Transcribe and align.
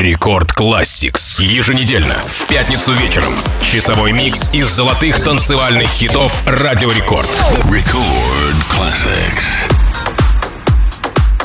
Record 0.00 0.52
Classics. 0.52 1.42
Еженедельно, 1.42 2.14
в 2.26 2.46
пятницу 2.46 2.92
вечером. 2.94 3.34
Часовой 3.62 4.12
микс 4.12 4.54
из 4.54 4.66
золотых 4.66 5.22
танцевальных 5.22 5.90
хитов 5.90 6.42
Радио 6.46 6.90
Рекорд. 6.90 7.28
Record 7.64 8.56
Classics. 8.70 9.70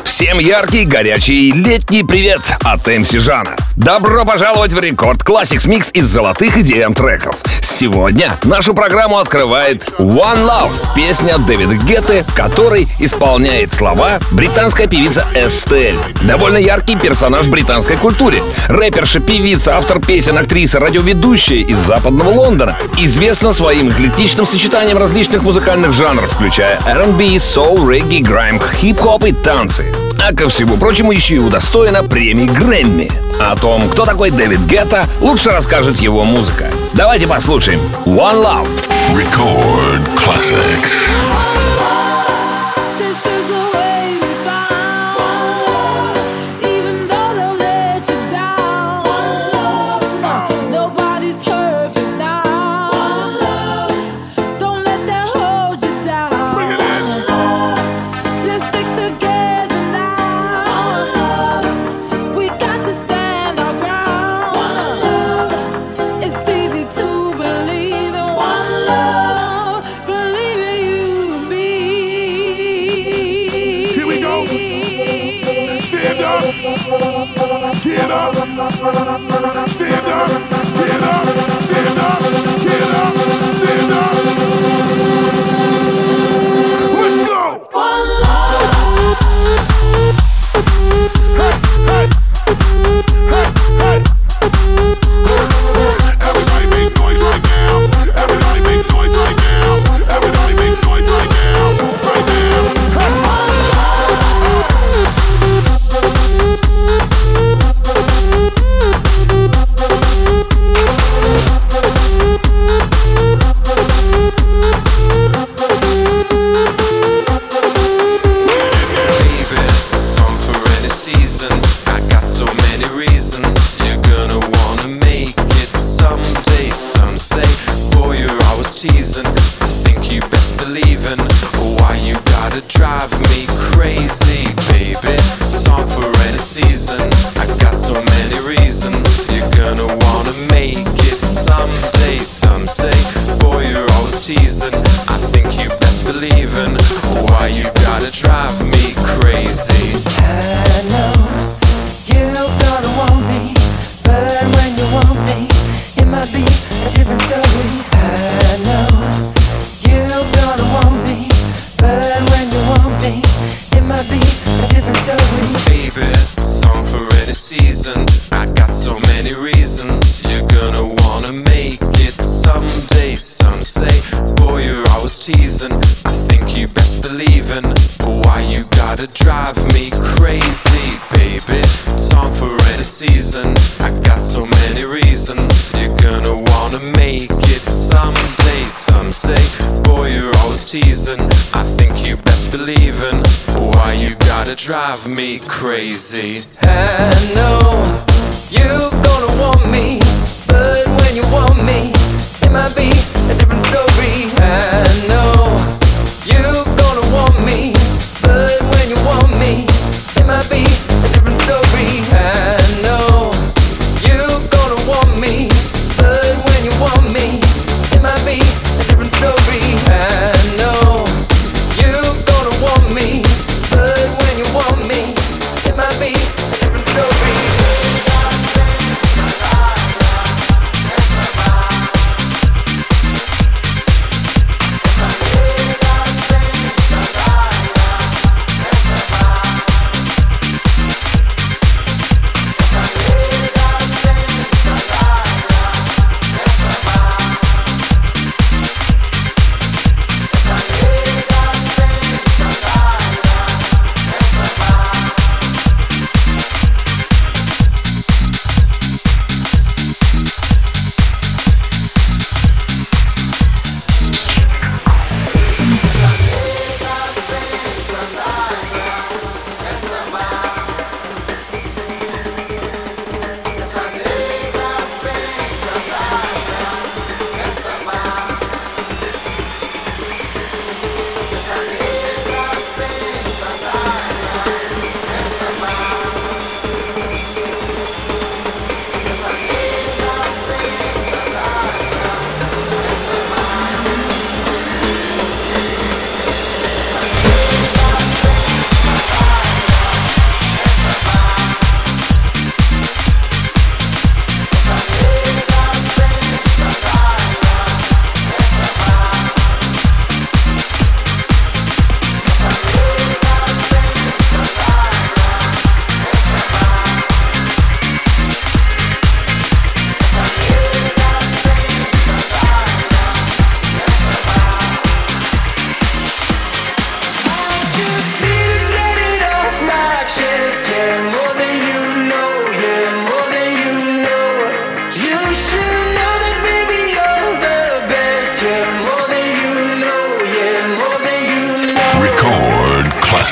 Всем 0.06 0.40
яркий, 0.40 0.86
горячий 0.86 1.52
летний 1.52 2.04
привет 2.04 2.40
от 2.64 2.88
MC 2.88 3.12
Жана. 3.12 3.58
Добро 3.76 4.24
пожаловать 4.24 4.72
в 4.72 4.80
Record 4.80 5.22
Classics 5.22 5.68
Микс 5.68 5.92
из 5.94 6.06
золотых 6.06 6.58
EDM 6.60 6.94
треков. 6.94 7.36
Сегодня 7.62 8.38
нашу 8.44 8.74
программу 8.74 9.18
открывает 9.18 9.84
One 10.00 10.48
Love, 10.48 10.72
песня 10.96 11.38
Дэвида 11.38 11.76
Гетты, 11.76 12.26
который 12.36 12.88
исполняет 13.00 13.74
слова 13.74 14.20
британская 14.32 14.88
певица 14.88 15.26
Эстель. 15.36 15.98
Довольно 16.22 16.58
яркий 16.58 16.96
персонаж 16.96 17.48
в 17.48 17.52
британской 17.52 17.98
культуре. 17.98 18.42
Рэперша, 18.70 19.20
певица, 19.20 19.76
автор 19.76 20.00
песен, 20.00 20.38
актриса, 20.38 20.80
радиоведущая 20.80 21.66
из 21.66 21.78
западного 21.78 22.30
Лондона. 22.30 22.78
Известна 22.98 23.52
своим 23.52 23.90
эклектичным 23.90 24.46
сочетанием 24.46 24.98
различных 24.98 25.44
музыкальных 25.44 25.92
жанров, 25.92 26.32
включая 26.32 26.80
R&B, 26.86 27.36
soul, 27.36 27.92
регги, 27.92 28.24
грайм, 28.24 28.62
хип-хоп 28.80 29.26
и 29.26 29.34
танцы. 29.34 29.94
А 30.28 30.34
ко 30.34 30.50
всему 30.50 30.78
прочему 30.78 31.12
еще 31.12 31.36
и 31.36 31.40
удостоена 31.40 32.02
премии 32.02 32.48
Грэмми. 32.48 33.12
О 33.40 33.56
том, 33.56 33.88
кто 33.90 34.06
такой 34.06 34.32
Дэвид 34.32 34.62
Гетта, 34.62 35.08
лучше 35.22 35.52
расскажет 35.52 36.00
его 36.00 36.24
музыка. 36.24 36.66
Давайте 36.94 37.28
послушаем 37.28 37.80
One 38.06 38.44
Love. 38.44 38.68
Record 39.14 40.02
Classics. 40.16 41.45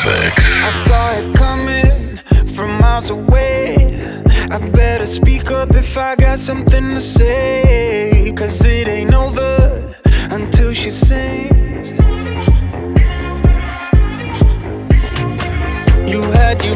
I 0.05 0.85
saw 0.85 1.11
it 1.17 1.33
coming 1.35 2.17
from 2.55 2.77
miles 2.81 3.09
away. 3.09 4.01
I 4.51 4.59
better 4.69 5.05
speak 5.05 5.49
up 5.49 5.73
if 5.75 5.97
I 5.97 6.15
got 6.15 6.39
something 6.39 6.83
to 6.95 6.99
say. 6.99 8.33
Cause 8.35 8.65
it 8.65 8.89
ain't 8.89 9.13
over 9.13 9.95
until 10.29 10.73
she 10.73 10.89
sings. 10.89 11.91
You 16.11 16.21
had 16.31 16.61
your 16.65 16.75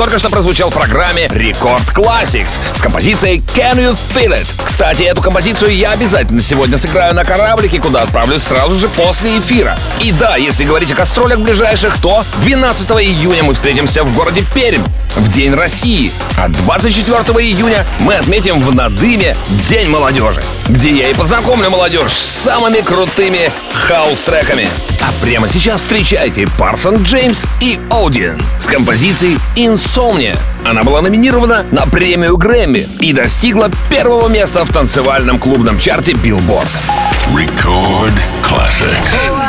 Только 0.00 0.18
что 0.18 0.30
прозвучал 0.30 0.70
в 0.70 0.72
программе 0.72 1.26
Record 1.26 1.92
Classics 1.94 2.58
с 2.72 2.80
композицией 2.80 3.36
Can 3.54 3.76
You 3.76 3.98
Feel 4.14 4.30
It. 4.30 4.48
Кстати, 4.64 5.02
эту 5.02 5.20
композицию 5.20 5.76
я 5.76 5.90
обязательно 5.90 6.40
сегодня 6.40 6.78
сыграю 6.78 7.14
на 7.14 7.22
кораблике, 7.22 7.80
куда 7.80 8.04
отправлюсь 8.04 8.42
сразу 8.42 8.80
же 8.80 8.88
после 8.88 9.38
эфира. 9.38 9.78
И 10.00 10.10
да, 10.12 10.36
если 10.36 10.64
говорить 10.64 10.90
о 10.90 10.94
гастролях 10.94 11.40
ближайших, 11.40 12.00
то 12.00 12.24
12 12.40 12.90
июня 12.92 13.42
мы 13.42 13.52
встретимся 13.52 14.02
в 14.02 14.16
городе 14.16 14.42
Пермь 14.54 14.84
в 15.16 15.28
День 15.34 15.52
России. 15.52 16.10
А 16.38 16.48
24 16.48 17.18
июня 17.46 17.84
мы 17.98 18.14
отметим 18.14 18.58
в 18.62 18.74
Надыме 18.74 19.36
День 19.68 19.90
молодежи, 19.90 20.42
где 20.66 20.88
я 20.88 21.10
и 21.10 21.12
познакомлю 21.12 21.68
молодежь 21.68 22.12
с 22.12 22.44
самыми 22.44 22.80
крутыми 22.80 23.52
хаус-треками. 23.74 24.66
А 25.00 25.12
прямо 25.24 25.48
сейчас 25.48 25.80
встречайте 25.80 26.46
Парсон 26.58 27.02
Джеймс 27.02 27.44
и 27.60 27.78
Одиан 27.90 28.40
с 28.60 28.66
композицией 28.66 29.38
«Insomnia». 29.56 30.36
Она 30.64 30.82
была 30.82 31.00
номинирована 31.00 31.64
на 31.70 31.86
премию 31.86 32.36
Грэмми 32.36 32.86
и 33.00 33.12
достигла 33.12 33.70
первого 33.88 34.28
места 34.28 34.64
в 34.64 34.72
танцевальном 34.72 35.38
клубном 35.38 35.78
чарте 35.78 36.12
Billboard. 36.12 36.68
Record 37.32 38.12
Classics. 38.42 39.39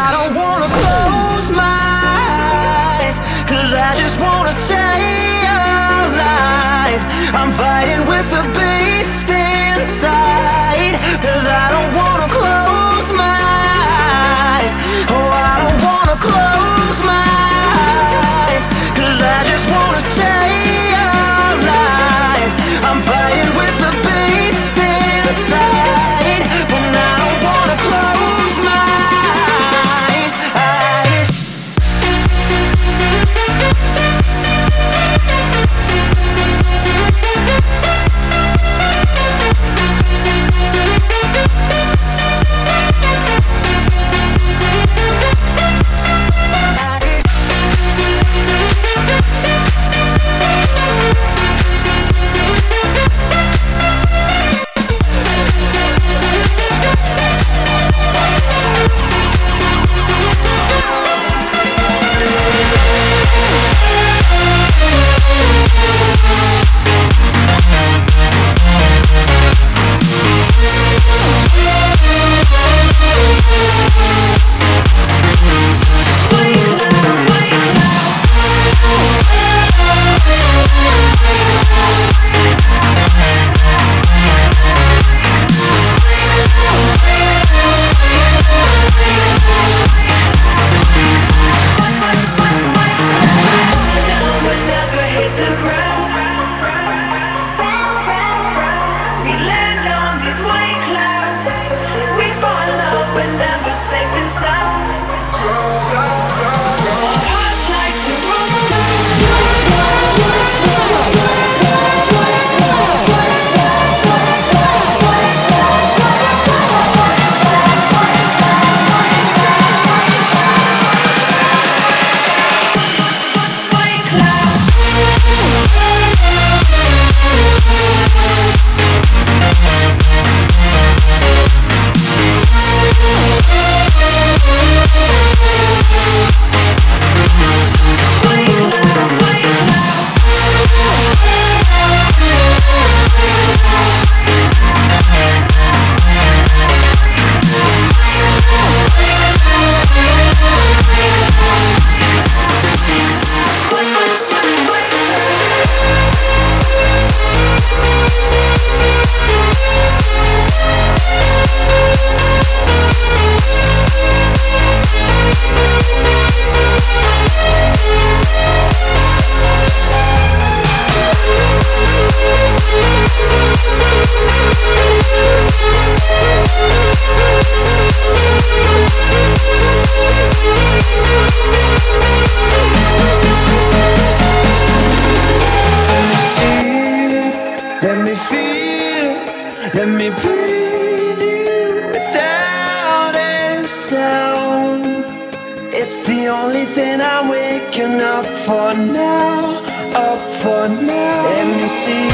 up 198.21 198.27
for 198.45 198.73
now, 198.75 199.57
up 199.95 200.21
for 200.41 200.69
now. 200.69 201.23
Let 201.25 201.47
me 201.57 201.67
see, 201.81 202.09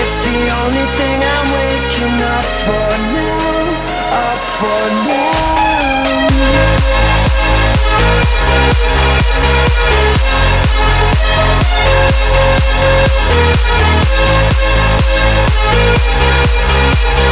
It's 0.00 0.16
the 0.26 0.38
only 0.60 0.86
thing 0.98 1.18
I'm 1.34 1.48
waking 1.56 2.18
up 2.36 2.48
for 2.66 2.88
now, 3.16 3.56
up 4.24 4.40
for 4.60 4.84
now. 5.08 5.32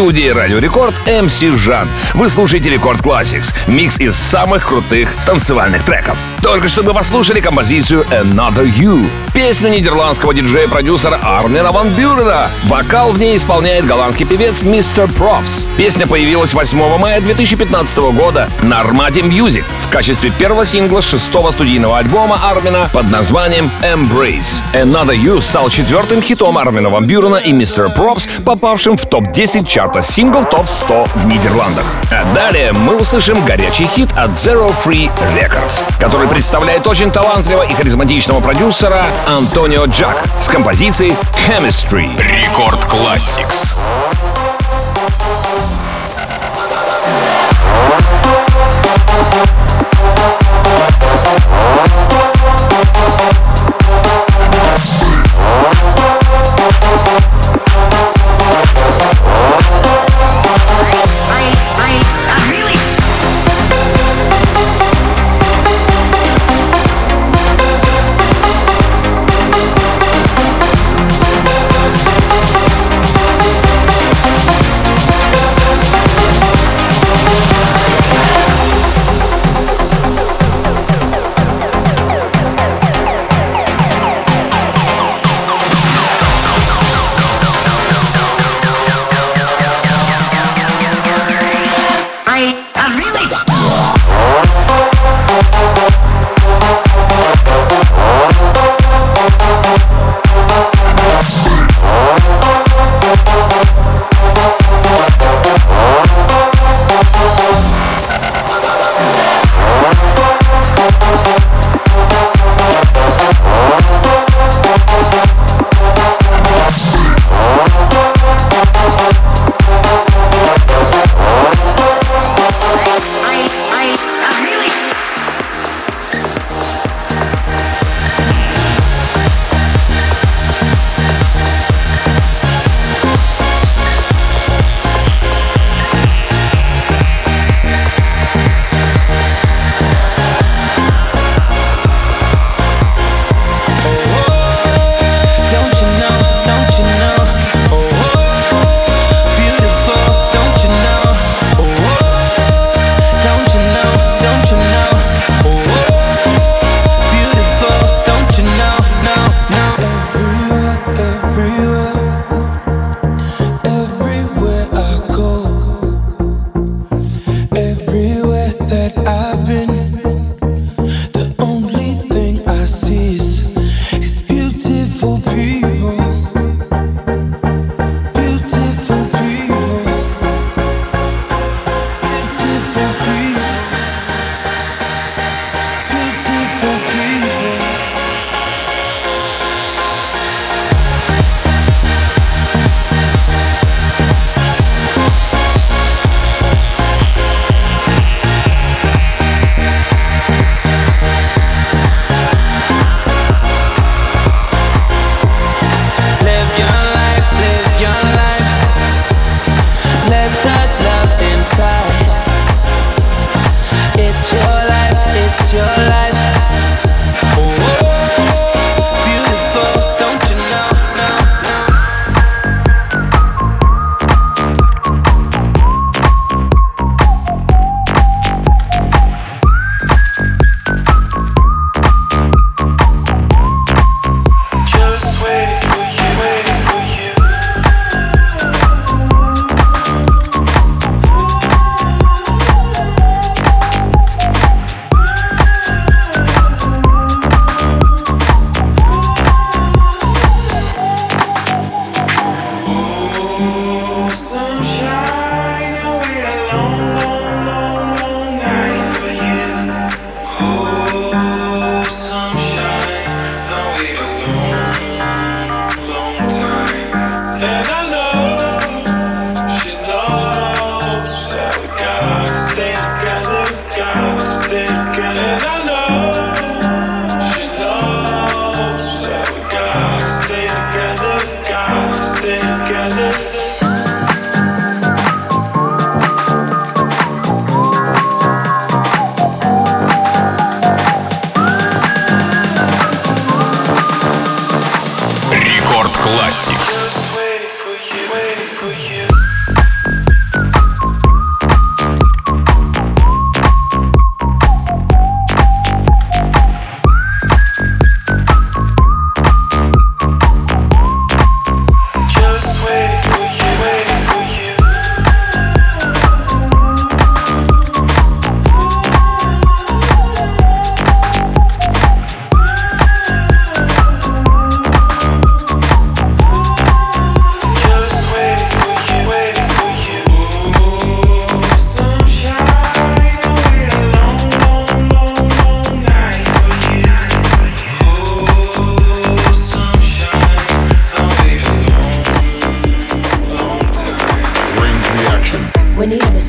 Студии 0.00 0.30
Радио 0.30 0.56
Рекорд 0.56 0.94
MC 1.04 1.54
Жан. 1.58 1.86
Вы 2.14 2.30
слушаете 2.30 2.70
Record 2.70 3.02
Classics, 3.02 3.52
микс 3.66 4.00
из 4.00 4.16
самых 4.16 4.66
крутых 4.66 5.14
танцевальных 5.26 5.84
треков. 5.84 6.16
Только 6.42 6.68
что 6.68 6.82
вы 6.82 6.94
послушали 6.94 7.40
композицию 7.40 8.06
Another 8.10 8.64
You, 8.64 9.06
песню 9.34 9.68
нидерландского 9.68 10.32
диджея-продюсера 10.32 11.18
Армина 11.22 11.70
Ван 11.70 11.90
Бюрена. 11.90 12.50
Вокал 12.64 13.12
в 13.12 13.18
ней 13.18 13.36
исполняет 13.36 13.86
голландский 13.86 14.24
певец 14.24 14.62
Mr. 14.62 15.06
Probz. 15.08 15.64
Песня 15.76 16.06
появилась 16.06 16.54
8 16.54 16.98
мая 16.98 17.20
2015 17.20 17.98
года 18.14 18.48
на 18.62 18.80
Armada 18.80 19.22
Music 19.22 19.64
в 19.82 19.92
качестве 19.92 20.30
первого 20.30 20.64
сингла 20.64 21.02
шестого 21.02 21.50
студийного 21.50 21.98
альбома 21.98 22.40
Армина 22.42 22.88
под 22.92 23.10
названием 23.10 23.70
Embrace. 23.82 24.60
Another 24.72 25.16
You 25.16 25.42
стал 25.42 25.68
четвертым 25.68 26.22
хитом 26.22 26.56
Армина 26.56 26.88
Ван 26.88 27.06
Бюрена 27.06 27.36
и 27.36 27.52
Mr. 27.52 27.90
Probz, 27.90 28.26
попавшим 28.46 28.96
в 28.96 29.04
топ-10 29.06 29.66
чарта 29.66 30.00
Single 30.00 30.44
Top 30.44 30.77
100 30.77 31.10
в 31.14 31.26
Нидерландах. 31.26 31.84
А 32.10 32.24
далее 32.34 32.72
мы 32.72 32.96
услышим 32.96 33.44
горячий 33.44 33.86
хит 33.86 34.08
от 34.16 34.30
Zero 34.30 34.72
Free 34.84 35.10
Records, 35.36 35.82
который 35.98 36.29
представляет 36.30 36.86
очень 36.86 37.10
талантливого 37.10 37.64
и 37.64 37.74
харизматичного 37.74 38.40
продюсера 38.40 39.04
Антонио 39.26 39.84
Джак 39.86 40.22
с 40.40 40.46
композицией 40.46 41.16
Chemistry. 41.34 42.16
Рекорд 42.18 42.82
Classics. 42.84 43.76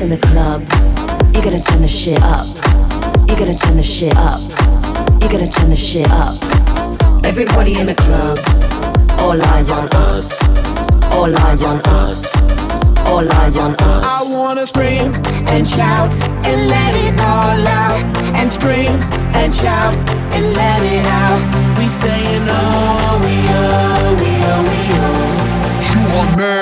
in 0.02 0.10
the 0.10 0.18
club, 0.18 0.62
you 1.32 1.40
gotta 1.40 1.62
turn 1.62 1.80
the 1.80 1.86
shit 1.86 2.20
up. 2.22 2.44
You 3.28 3.36
gotta 3.38 3.56
turn 3.56 3.76
the 3.76 3.84
shit 3.84 4.16
up. 4.16 4.40
You 5.22 5.28
gotta 5.30 5.48
turn 5.48 5.70
the 5.70 5.76
shit 5.76 6.10
up. 6.10 6.34
Everybody 7.24 7.78
in 7.78 7.86
the 7.86 7.94
club, 7.94 8.38
all 9.20 9.40
eyes 9.54 9.70
on 9.70 9.88
us. 10.10 10.42
All 11.12 11.32
eyes 11.46 11.62
on 11.62 11.80
us. 12.02 12.34
All 13.06 13.30
eyes 13.40 13.56
on 13.56 13.76
us. 13.76 14.34
I 14.34 14.36
wanna 14.36 14.66
scream 14.66 15.14
and 15.46 15.68
shout 15.68 16.12
and 16.46 16.68
let 16.68 16.94
it 17.06 17.20
all 17.20 17.62
out. 17.64 18.02
And 18.34 18.52
scream 18.52 18.98
and 19.38 19.54
shout 19.54 19.94
and 20.34 20.52
let 20.52 20.82
it 20.82 21.06
out. 21.06 21.78
We 21.78 21.88
saying 21.88 22.46
oh, 22.48 23.20
we 23.22 23.34
oh, 23.54 24.16
we 24.20 24.30
oh, 24.50 24.62
we 24.68 24.80
oh. 24.98 25.22
You 25.92 26.18
are 26.18 26.36
mad. 26.36 26.61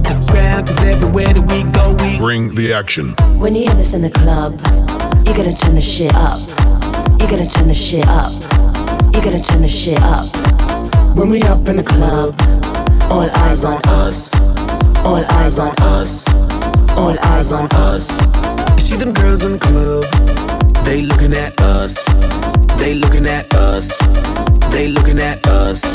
action. 2.21 3.15
When 3.39 3.55
you 3.55 3.63
hear 3.63 3.73
this 3.73 3.95
in 3.95 4.03
the 4.03 4.11
club, 4.11 4.53
you're 5.25 5.35
gonna 5.35 5.55
turn 5.55 5.73
the 5.73 5.81
shit 5.81 6.13
up. 6.13 6.39
You're 7.19 7.27
gonna 7.27 7.49
turn 7.49 7.67
the 7.67 7.73
shit 7.73 8.05
up. 8.07 8.31
You're 9.11 9.23
gonna 9.23 9.41
turn 9.41 9.63
the 9.63 9.67
shit 9.67 9.97
up. 10.01 10.27
When 11.17 11.31
we 11.31 11.41
up 11.41 11.67
in 11.67 11.77
the 11.77 11.83
club, 11.83 12.35
all 13.09 13.27
eyes 13.45 13.63
on 13.63 13.81
us. 13.85 14.35
All 15.03 15.25
eyes 15.41 15.57
on 15.57 15.73
us. 15.79 16.27
All 16.95 17.17
eyes 17.23 17.51
on 17.51 17.67
us. 17.71 18.07
You 18.75 18.81
see 18.81 18.95
them 18.97 19.13
girls 19.13 19.43
in 19.43 19.53
the 19.53 19.59
club, 19.59 20.05
they 20.85 21.01
looking 21.01 21.33
at 21.33 21.59
us. 21.59 22.03
They 22.77 22.93
looking 22.93 23.25
at 23.25 23.51
us. 23.55 23.95
They 24.71 24.89
looking 24.89 25.17
at 25.17 25.47
us. 25.47 25.85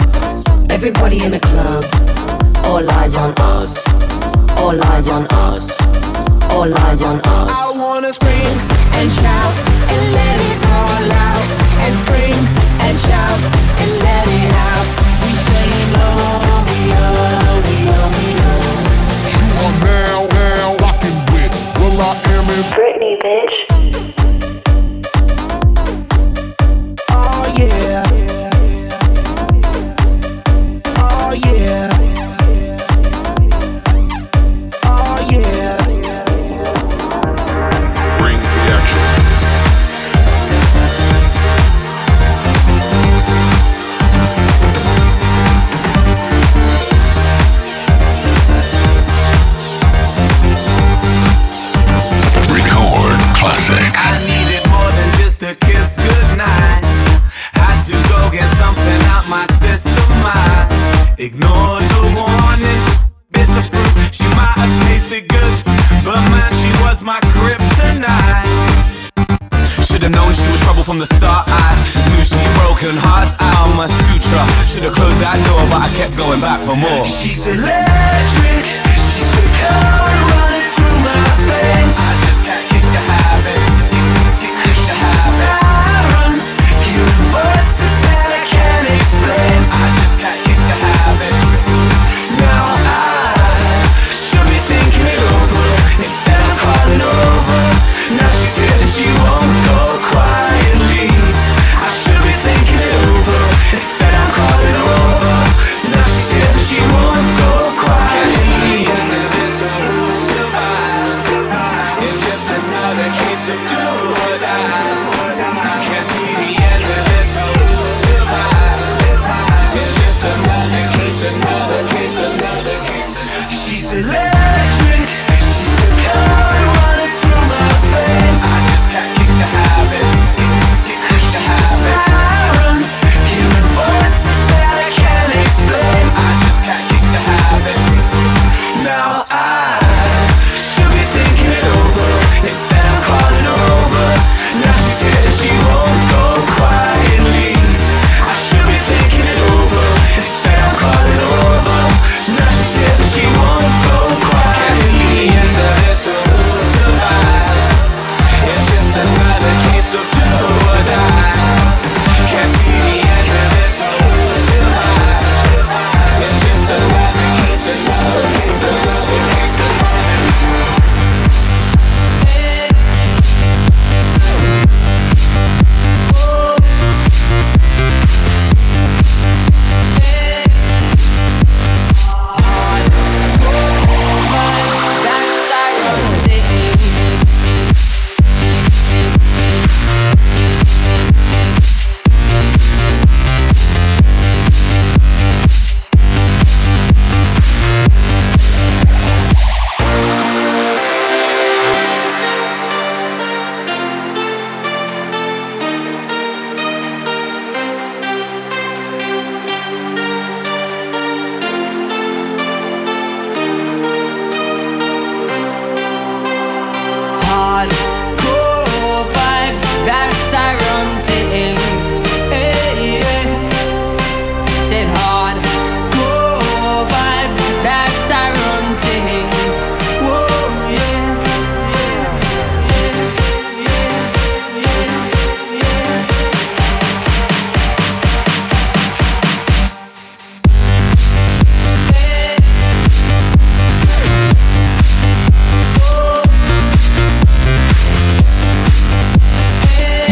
Everybody 0.71 1.23
in 1.23 1.31
the 1.31 1.41
club, 1.41 1.85
all 2.67 2.91
eyes 2.91 3.17
on 3.17 3.33
us. 3.39 3.87
All 4.59 4.83
eyes 4.93 5.09
on 5.09 5.27
us 5.31 5.87
all 6.57 6.73
eyes 6.89 7.03
on 7.03 7.21
us. 7.21 7.53
I 7.53 7.83
wanna 7.83 8.13
scream 8.13 8.57
and 8.99 9.13
shout 9.13 9.57
and 9.93 10.05
let 10.17 10.39
it 10.51 10.59
all 10.73 11.07
out. 11.29 11.47
And 11.85 11.95
scream 12.03 12.41
and 12.87 12.97
shout 12.99 13.41
and 13.83 13.93
let 14.07 14.27
it 14.41 14.53
out. 14.71 14.89
We 15.23 15.33
say 15.47 15.69
oh, 16.01 16.65
we 16.69 16.81
oh, 16.97 17.61
we 17.67 17.77
oh, 17.93 18.09
we 18.17 18.27
oh. 18.49 19.37
You 19.37 19.47
are 19.67 19.77
now, 19.85 20.21
now 20.41 20.69
rocking 20.85 21.19
with 21.33 21.55
Will 21.79 22.01
I 22.01 22.13
Am 22.35 22.47
in 22.57 22.63
Britney, 22.73 23.15
bitch. 23.21 23.96
coming 76.37 76.43
back 76.43 76.63
for 76.63 76.77
more. 76.77 77.05
She's 77.05 77.47
electric, 77.47 78.65
she's 78.97 79.31
the 79.31 79.59
kind. 79.61 79.96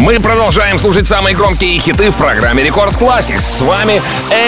Мы 0.04 0.20
продолжаем 0.20 0.78
слушать 0.78 1.08
самые 1.08 1.34
громкие 1.34 1.78
хиты 1.78 2.10
в 2.10 2.16
программе 2.16 2.62
Рекорд 2.62 2.92
Classics. 2.92 3.40
С 3.40 3.62
вами 3.62 4.02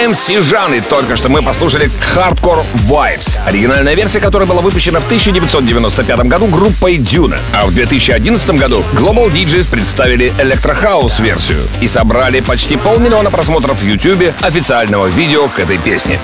MC 0.05 0.43
Жан. 0.43 0.75
И 0.75 0.81
только 0.81 1.15
что 1.15 1.29
мы 1.29 1.41
послушали 1.41 1.89
Hardcore 2.13 2.63
Vibes. 2.87 3.39
Оригинальная 3.43 3.95
версия, 3.95 4.19
которая 4.19 4.47
была 4.47 4.61
выпущена 4.61 4.99
в 4.99 5.05
1995 5.05 6.19
году 6.27 6.45
группой 6.45 6.97
Duna. 6.99 7.39
А 7.53 7.65
в 7.65 7.73
2011 7.73 8.47
году 8.51 8.83
Global 8.93 9.31
DJs 9.31 9.67
представили 9.71 10.31
Electro 10.37 11.23
версию 11.23 11.67
и 11.81 11.87
собрали 11.87 12.39
почти 12.41 12.77
полмиллиона 12.77 13.31
просмотров 13.31 13.79
в 13.79 13.83
YouTube 13.83 14.35
официального 14.41 15.07
видео 15.07 15.47
к 15.47 15.57
этой 15.57 15.79
песне. 15.79 16.19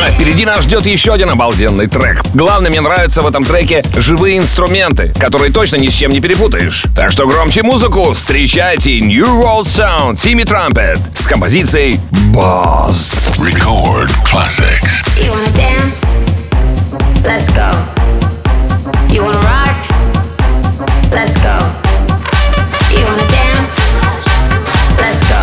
А 0.00 0.10
впереди 0.10 0.44
нас 0.44 0.64
ждет 0.64 0.84
еще 0.86 1.12
один 1.12 1.30
обалденный 1.30 1.86
трек. 1.86 2.22
Главное, 2.34 2.70
мне 2.70 2.80
нравятся 2.80 3.22
в 3.22 3.26
этом 3.28 3.44
треке 3.44 3.84
живые 3.94 4.38
инструменты, 4.38 5.14
которые 5.20 5.52
точно 5.52 5.76
ни 5.76 5.86
с 5.86 5.92
чем 5.92 6.10
не 6.10 6.20
перепутаешь. 6.20 6.86
Так 6.96 7.12
что 7.12 7.28
громче 7.28 7.62
музыку, 7.62 8.12
встречайте 8.71 9.01
New 9.01 9.25
World 9.41 9.65
Sound 9.65 10.15
Timmy 10.15 10.45
Trumpet 10.45 10.97
с 11.13 11.27
композицией 11.27 11.99
Boss. 12.31 13.29
Record 13.39 14.09
classics. 14.23 15.03
You 15.21 15.31
wanna 15.31 15.51
dance? 15.51 16.15
Let's 17.25 17.49
go. 17.49 17.69
You 19.09 19.25
wanna 19.25 19.41
rock? 19.41 19.75
Let's 21.11 21.35
go. 21.43 21.59
You 22.89 23.05
wanna 23.05 23.27
dance? 23.27 23.75
Let's 24.97 25.21
go. 25.27 25.41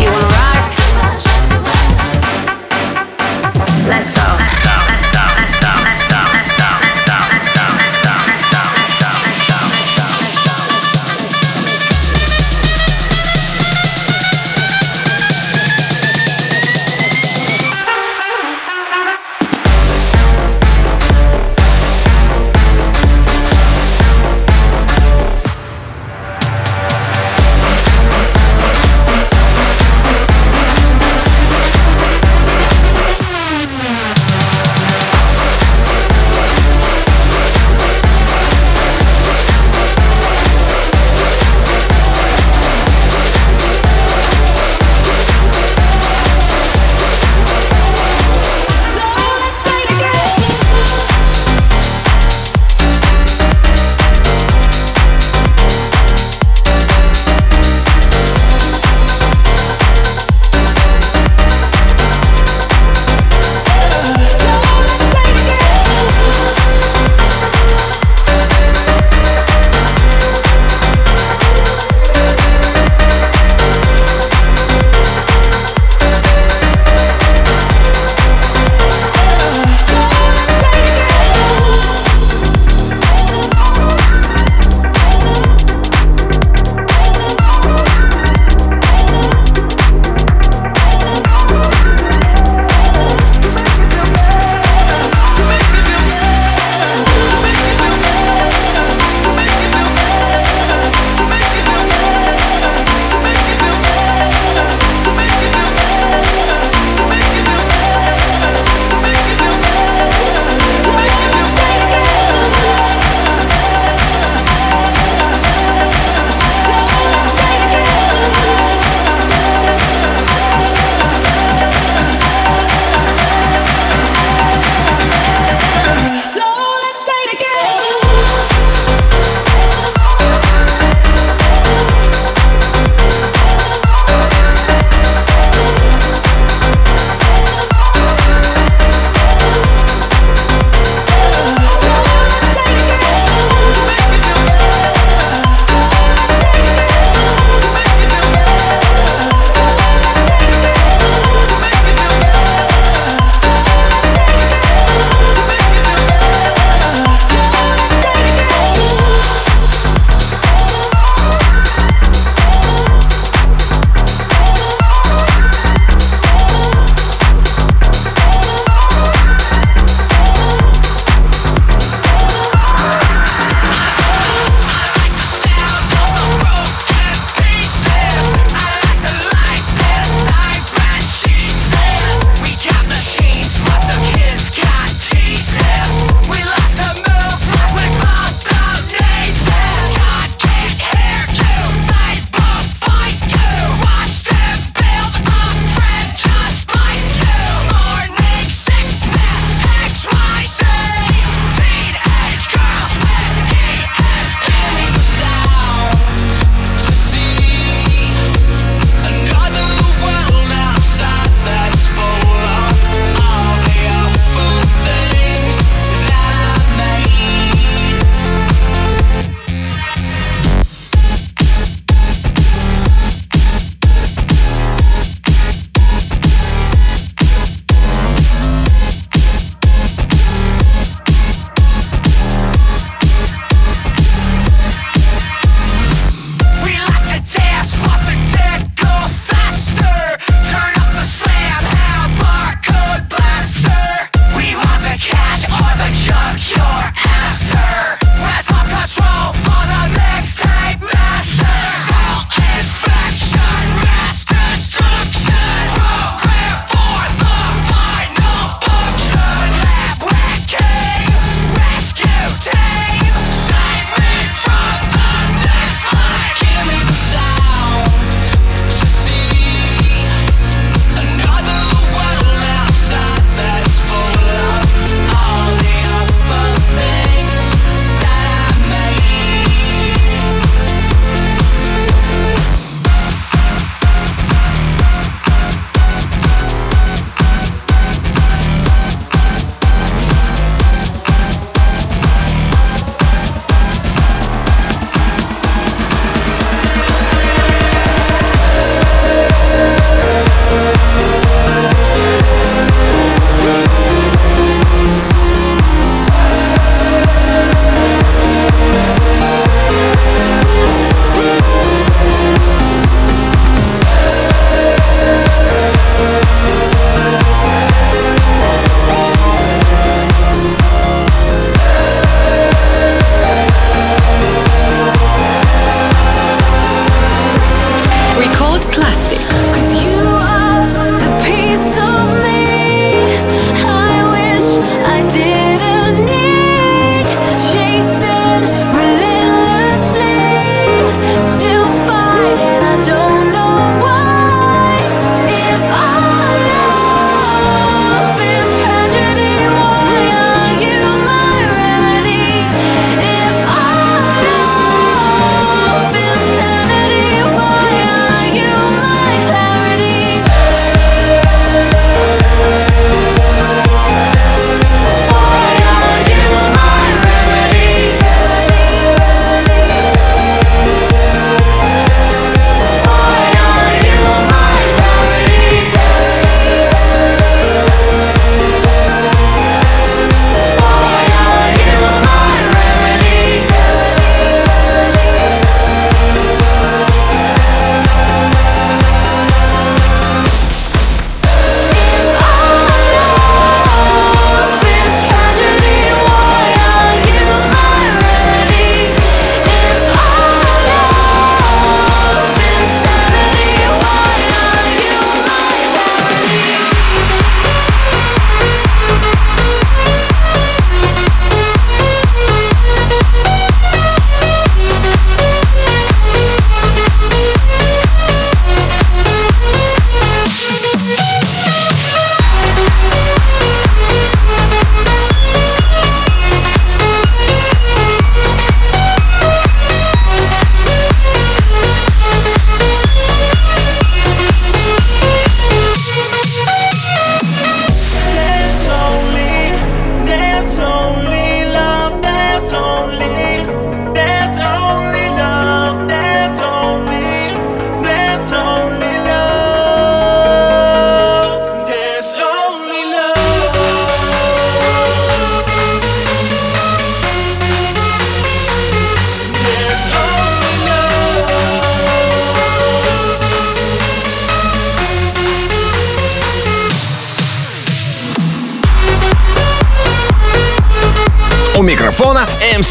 You 0.00 0.10
wanna 0.10 0.28
rock? 0.28 0.64
Let's 3.86 4.10
go. 4.14 4.16
Let's 4.16 4.16
go. 4.16 4.23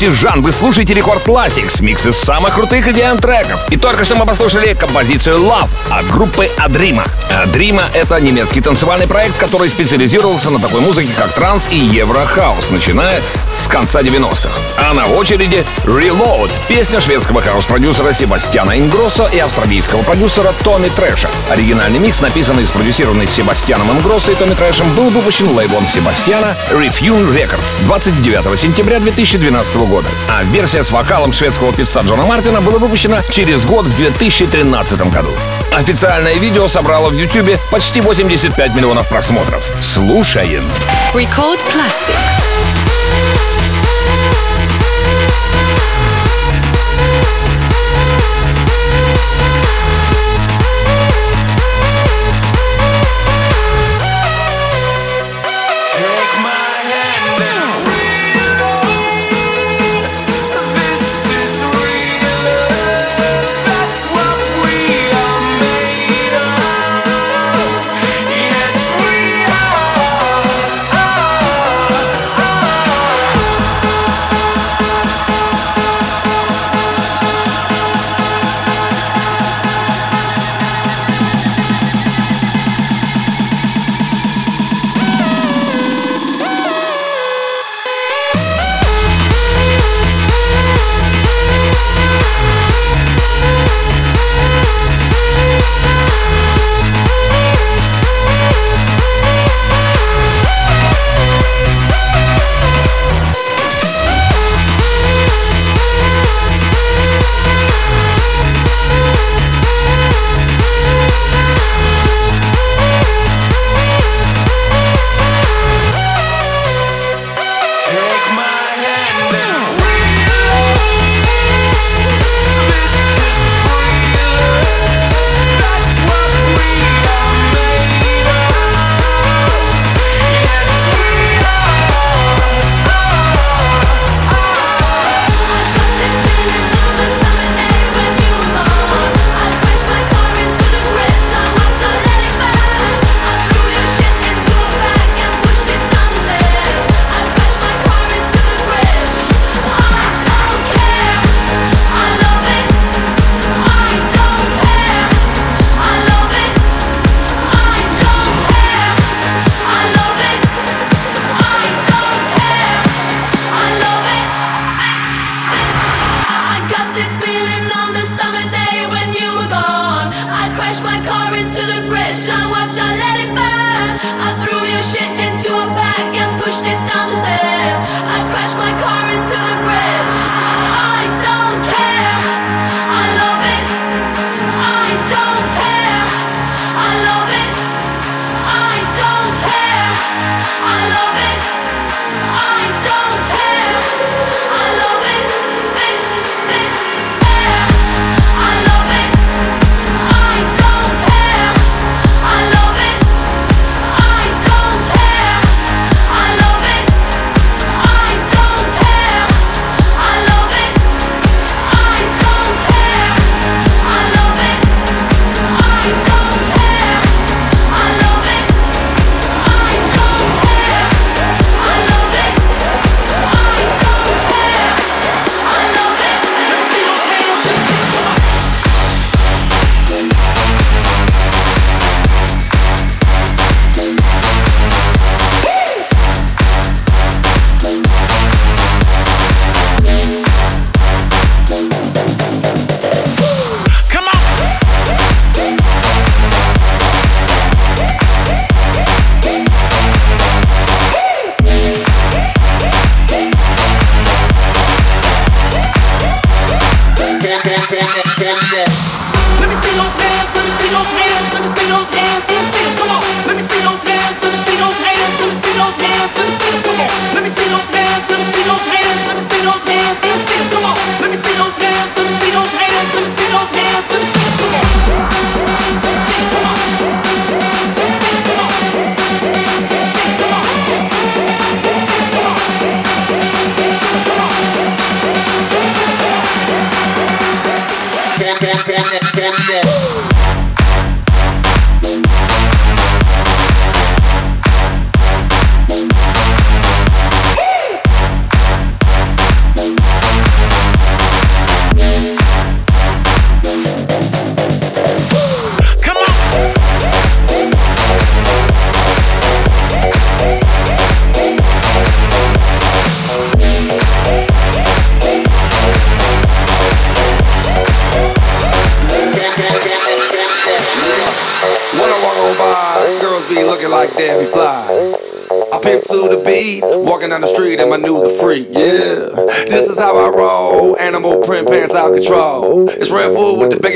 Микрофона 0.05 0.11
MC 0.11 0.11
Жан. 0.11 0.43
Вы 0.43 0.53
слушаете 0.53 0.95
Record 0.95 1.27
Classics, 1.27 1.83
микс 1.83 2.07
из 2.07 2.17
самых 2.17 2.55
крутых 2.55 2.87
EDM 2.89 3.19
треков. 3.19 3.61
И 3.71 3.77
только 3.77 4.05
что 4.05 4.15
мы 4.17 4.27
послушали 4.27 4.75
композицию 4.75 5.39
Love 5.39 5.69
от 5.91 6.07
группы 6.11 6.49
Adrima. 6.59 7.05
Adrima— 7.31 7.85
это 7.95 8.21
немецкий 8.21 8.61
танцевальный 8.61 9.07
проект, 9.07 9.37
который 9.39 9.69
специализировался 9.69 10.51
на 10.51 10.59
такой 10.59 10.81
музыке, 10.81 11.11
как 11.17 11.33
транс 11.33 11.69
и 11.71 11.79
еврохаус, 11.79 12.71
начиная 12.71 13.21
с 13.57 13.69
конца 13.69 14.01
90-х. 14.01 14.51
А 14.79 14.93
на 14.93 15.07
очереди 15.07 15.65
Reload— 15.85 16.51
песня 16.69 17.01
шведского 17.01 17.41
хаус-продюсера 17.41 18.13
Себастьяна 18.13 18.79
Ингроссо 18.79 19.29
и 19.29 19.39
австралийского 19.39 20.03
продюсера 20.03 20.53
Томми 20.63 20.89
Трэша. 20.89 21.29
Оригинальный 21.51 21.99
микс, 21.99 22.21
написанный 22.21 22.65
и 22.65 22.67
спродюсированный 22.67 23.27
Себастьяном 23.27 23.91
Ингроссо 23.93 24.33
и 24.33 24.35
Томми 24.35 24.55
Трэшем, 24.55 24.93
был 24.95 25.11
выпущен 25.11 25.49
лейблом 25.49 25.87
Себастьяна 25.87 26.57
Refune 26.71 27.33
Records 27.35 27.81
29 27.85 28.59
сентября 28.59 29.01
2012 29.01 29.77
года. 29.77 30.09
А 30.29 30.43
версия 30.45 30.83
с 30.83 30.91
вокалом 30.91 31.33
шведского 31.33 31.73
певца 31.73 32.03
Джона 32.03 32.25
Мартина 32.27 32.61
была 32.61 32.79
выпущена 32.79 33.23
через 33.31 33.65
год 33.65 33.87
в 33.87 33.95
2013 33.97 35.13
году. 35.13 35.31
Официальное 35.73 36.35
видео 36.35 36.69
собрало 36.69 37.11
в 37.11 37.15
YouTube 37.15 37.59
почти 37.71 38.01
85 38.01 38.75
миллионов 38.75 39.09
просмотров. 39.09 39.65
Слушаем. 39.81 40.65
Record 41.15 41.61
classics. 41.73 42.84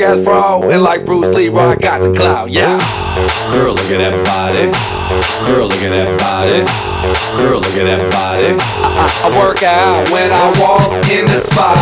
Ass 0.09 0.23
fro, 0.23 0.69
and 0.69 0.81
like 0.81 1.05
Bruce 1.05 1.33
Lee, 1.35 1.49
I 1.49 1.75
got 1.75 2.01
the 2.01 2.11
clout, 2.13 2.49
yeah. 2.49 2.81
Girl, 3.53 3.73
look 3.73 3.91
at 3.93 4.01
that 4.01 4.17
body. 4.25 4.73
Girl, 5.45 5.69
look 5.69 5.81
at 5.85 5.93
that 5.93 6.09
body. 6.17 6.65
Girl, 7.37 7.61
look 7.61 7.77
at 7.77 7.85
that 7.85 8.01
body. 8.09 8.57
I, 8.57 9.05
I, 9.05 9.05
I 9.25 9.29
work 9.37 9.61
out 9.61 10.09
when 10.09 10.29
I 10.29 10.45
walk 10.57 10.89
in 11.13 11.25
the 11.29 11.39
spot. 11.39 11.77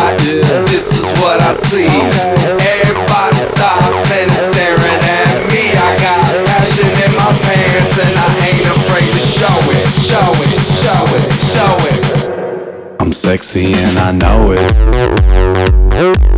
This 0.68 0.92
is 0.92 1.08
what 1.20 1.40
I 1.40 1.52
see. 1.56 1.88
Everybody 1.88 3.40
stops 3.40 4.04
and 4.12 4.28
is 4.28 4.44
staring 4.52 5.00
at 5.00 5.28
me. 5.48 5.72
I 5.72 5.90
got 6.00 6.20
passion 6.48 6.88
in 6.88 7.12
my 7.16 7.32
pants 7.32 7.96
and 7.96 8.12
I 8.12 8.28
ain't 8.44 8.68
afraid 8.68 9.08
to 9.08 9.22
show 9.24 9.56
it, 9.72 9.84
show 10.04 10.28
it, 10.44 10.52
show 10.76 11.04
it, 11.16 11.24
show 11.48 11.74
it. 11.88 11.96
I'm 13.00 13.12
sexy 13.12 13.72
and 13.72 13.96
I 13.98 14.12
know 14.12 14.52
it. 14.52 16.37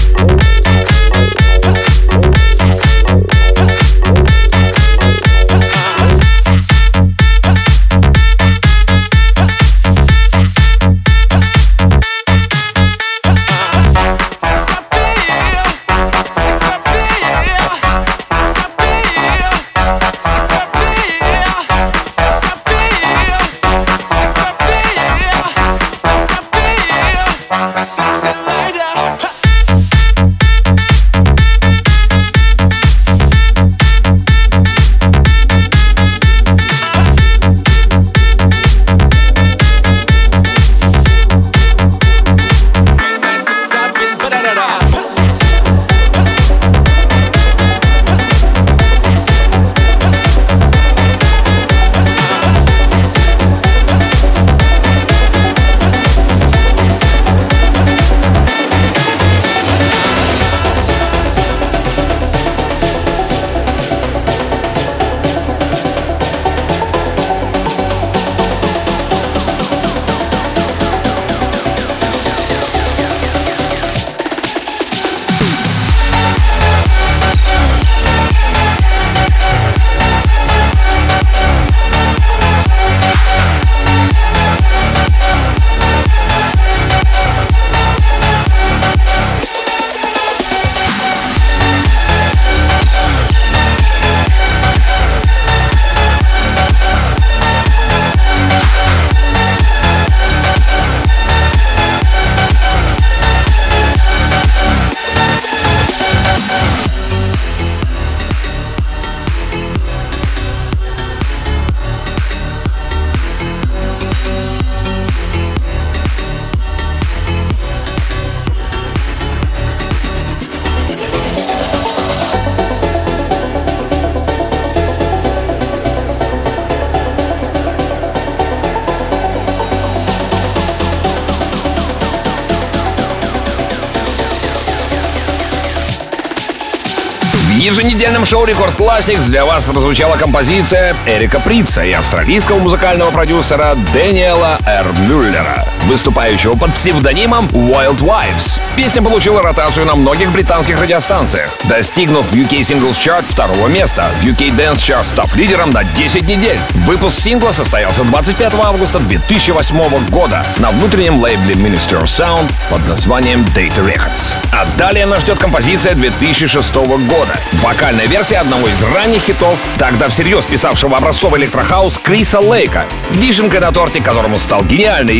шоу 138.31 138.45
Рекорд 138.45 138.71
Classics 138.79 139.25
для 139.27 139.43
вас 139.43 139.61
прозвучала 139.65 140.15
композиция 140.15 140.95
Эрика 141.05 141.41
Прица 141.41 141.83
и 141.83 141.91
австралийского 141.91 142.59
музыкального 142.59 143.11
продюсера 143.11 143.75
Дэниела 143.93 144.57
Р. 144.65 144.85
Мюллера, 145.09 145.65
выступающего 145.83 146.55
под 146.55 146.73
псевдонимом 146.73 147.47
Wild 147.47 147.99
Vibes. 147.99 148.59
Песня 148.75 149.01
получила 149.01 149.41
ротацию 149.41 149.85
на 149.85 149.95
многих 149.95 150.31
британских 150.31 150.79
радиостанциях, 150.79 151.51
достигнув 151.65 152.25
в 152.31 152.33
UK 152.33 152.61
Singles 152.61 152.97
Chart 152.97 153.23
второго 153.27 153.67
места, 153.67 154.05
в 154.21 154.25
UK 154.25 154.55
Dance 154.55 154.75
Chart 154.75 155.05
став 155.05 155.35
лидером 155.35 155.71
на 155.71 155.83
10 155.83 156.27
недель. 156.27 156.59
Выпуск 156.85 157.19
сингла 157.19 157.51
состоялся 157.51 158.03
25 158.03 158.53
августа 158.63 158.99
2008 158.99 160.07
года 160.07 160.45
на 160.57 160.71
внутреннем 160.71 161.21
лейбле 161.21 161.55
Minister 161.55 162.01
of 162.01 162.05
Sound 162.05 162.49
под 162.69 162.87
названием 162.87 163.45
Data 163.55 163.85
Records. 163.85 164.33
А 164.51 164.65
далее 164.77 165.05
нас 165.05 165.21
ждет 165.21 165.39
композиция 165.39 165.95
2006 165.95 166.73
года. 166.75 167.39
Вокальная 167.53 168.07
версия 168.07 168.37
одного 168.37 168.67
из 168.67 168.81
ранних 168.95 169.21
хитов, 169.21 169.55
тогда 169.77 170.09
всерьез 170.09 170.45
писавшего 170.45 170.97
образцовый 170.97 171.41
электрохаус 171.41 171.99
Криса 172.03 172.39
Лейка, 172.39 172.85
вишенкой 173.11 173.59
на 173.59 173.71
торте 173.71 174.01
которому 174.01 174.37
стал 174.37 174.63
гениальный, 174.63 175.15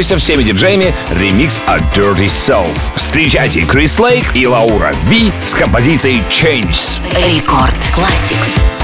игравшийся 0.00 0.16
всеми 0.18 0.42
диджеями 0.42 0.94
ремикс 1.10 1.60
от 1.66 1.82
Dirty 1.94 2.26
Soul. 2.26 2.68
Встречайте 2.94 3.62
Крис 3.62 3.98
Лейк 3.98 4.34
и 4.34 4.46
Лаура 4.46 4.92
Ви 5.04 5.30
с 5.44 5.52
композицией 5.52 6.22
Changes. 6.30 7.00
Рекорд 7.26 7.76
Classics. 7.92 8.79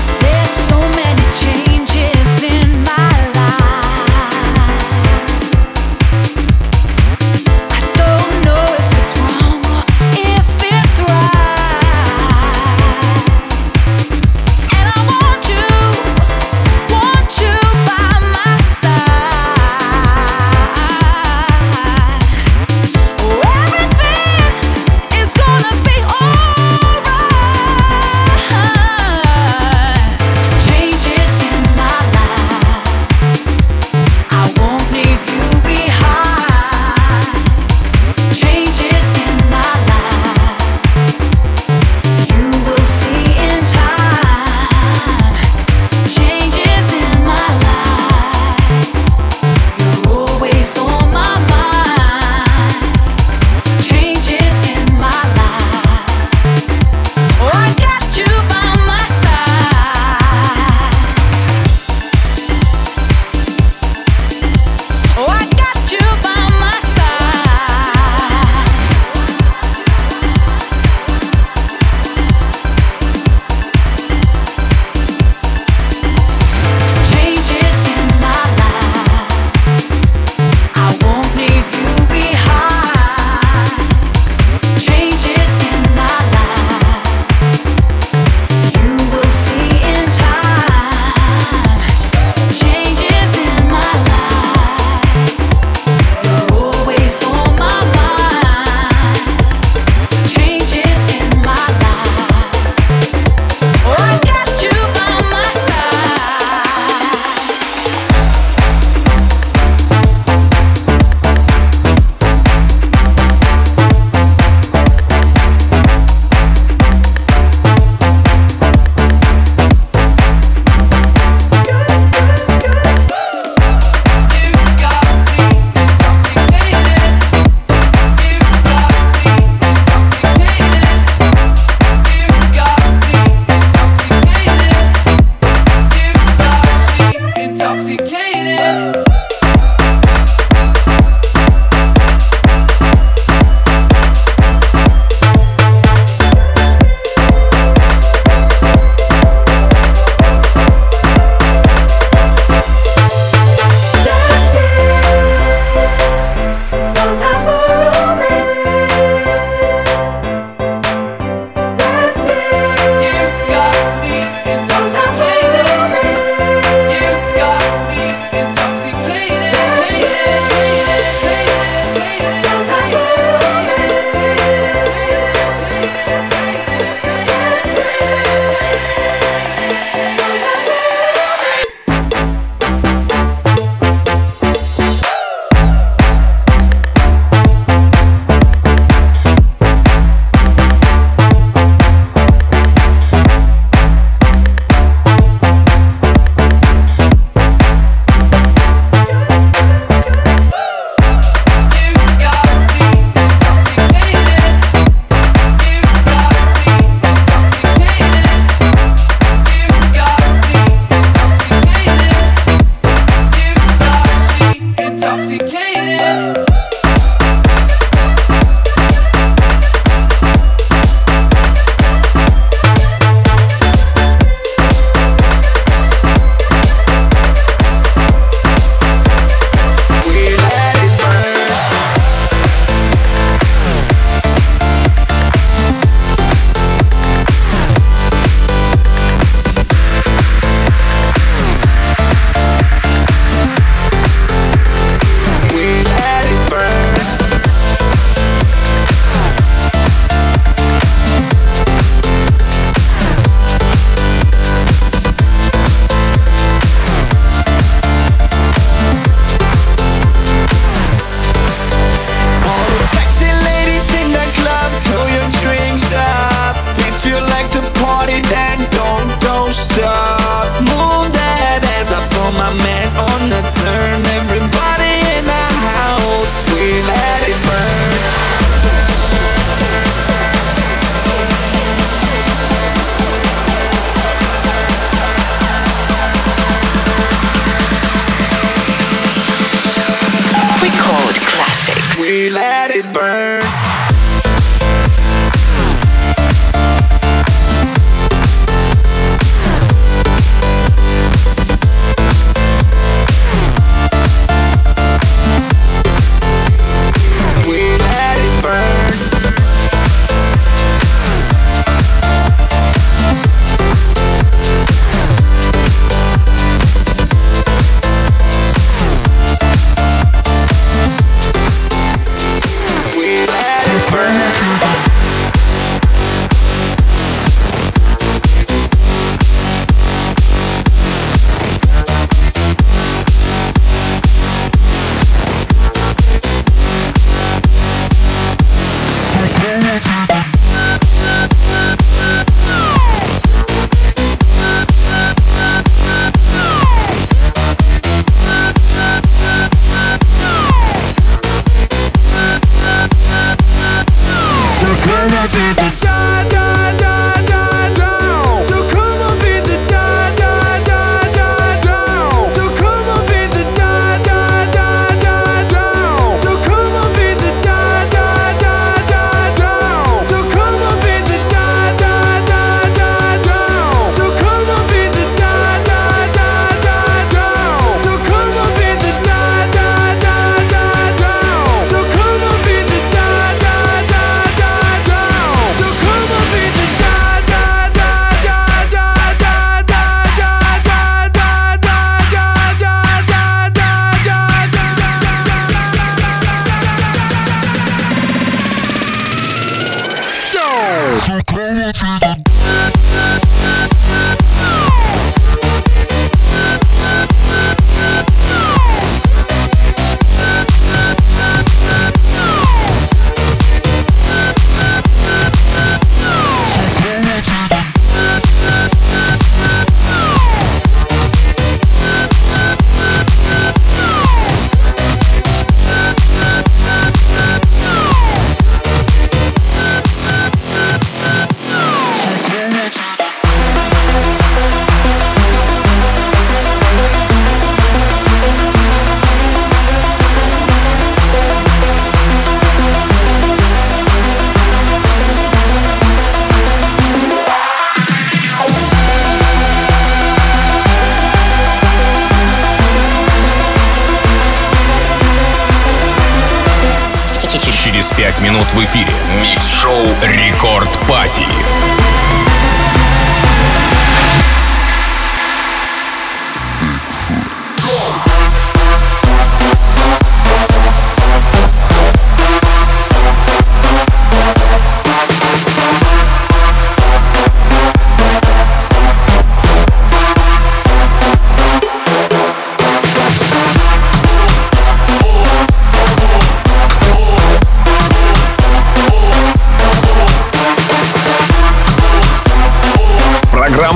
В 458.56 458.64
эфире 458.64 458.90
Микс-шоу 459.20 459.84
Рекорд 460.02 460.70
Пати. 460.88 461.26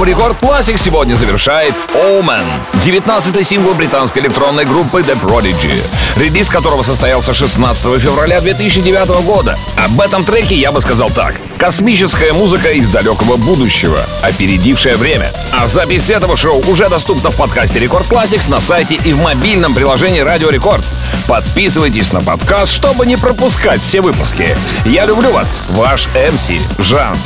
Программу 0.01 0.05
Record 0.05 0.39
Classix 0.39 0.79
сегодня 0.79 1.15
завершает 1.15 1.75
Omen, 1.93 2.45
19-й 2.85 3.45
сингл 3.45 3.75
британской 3.75 4.23
электронной 4.23 4.65
группы 4.65 5.01
The 5.01 5.19
Prodigy, 5.21 5.77
релиз 6.17 6.49
которого 6.49 6.83
состоялся 6.83 7.35
16 7.35 8.01
февраля 8.01 8.41
2009 8.41 9.09
года. 9.27 9.59
Об 9.77 10.01
этом 10.01 10.25
треке 10.25 10.55
я 10.55 10.73
бы 10.73 10.81
сказал 10.81 11.11
так. 11.11 11.35
Космическая 11.59 12.33
музыка 12.33 12.71
из 12.71 12.89
далекого 12.89 13.37
будущего, 13.37 14.07
опередившая 14.23 14.97
время. 14.97 15.33
А 15.53 15.67
запись 15.67 16.09
этого 16.09 16.35
шоу 16.35 16.65
уже 16.71 16.89
доступна 16.89 17.31
в 17.31 17.37
подкасте 17.37 17.79
Record 17.79 18.07
Classix 18.07 18.49
на 18.49 18.61
сайте 18.61 18.95
и 18.95 19.13
в 19.13 19.23
мобильном 19.23 19.75
приложении 19.75 20.21
Радио 20.21 20.49
Рекорд. 20.49 20.85
Подписывайтесь 21.29 22.13
на 22.13 22.23
подкаст, 22.23 22.73
чтобы 22.73 23.05
не 23.05 23.17
пропускать 23.17 23.83
все 23.83 24.01
выпуски. 24.01 24.57
Я 24.87 25.05
люблю 25.05 25.31
вас, 25.31 25.61
ваш 25.69 26.09
MC 26.14 26.51
Жан. 26.79 27.19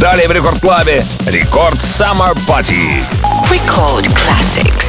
Далее 0.00 0.28
в 0.28 0.32
Рекорд 0.32 0.60
Клабе 0.60 1.04
Рекорд 1.26 1.78
Summer 1.78 2.36
Party. 2.46 3.04
Record 3.50 4.06
Classics. 4.14 4.81